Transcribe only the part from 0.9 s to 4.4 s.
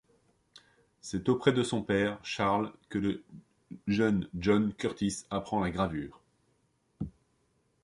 C’est auprès de son père, Charles, que le jeune